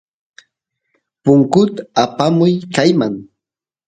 [1.23, 3.13] punkut apamuy kayman